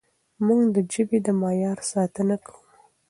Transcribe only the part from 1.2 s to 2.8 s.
د معیار ساتنه کوو.